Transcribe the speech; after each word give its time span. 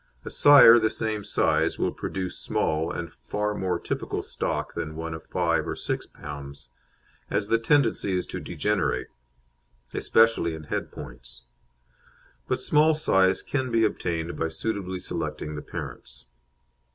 A 0.25 0.31
sire 0.31 0.79
the 0.79 0.89
same 0.89 1.23
size 1.23 1.77
will 1.77 1.91
produce 1.91 2.39
small 2.39 2.91
and 2.91 3.13
far 3.13 3.53
more 3.53 3.77
typical 3.77 4.23
stock 4.23 4.73
than 4.73 4.95
one 4.95 5.13
of 5.13 5.27
5 5.27 5.63
lb. 5.63 5.67
or 5.67 5.75
6 5.75 6.07
lb., 6.19 6.69
as 7.29 7.47
the 7.49 7.59
tendency 7.59 8.17
is 8.17 8.25
to 8.25 8.39
degenerate, 8.39 9.09
especially 9.93 10.55
in 10.55 10.63
head 10.63 10.91
points; 10.91 11.43
but 12.47 12.59
small 12.61 12.95
size 12.95 13.43
can 13.43 13.69
be 13.69 13.85
obtained 13.85 14.35
by 14.39 14.47
suitably 14.47 14.99
selecting 14.99 15.53
the 15.53 15.61
parents. 15.61 16.25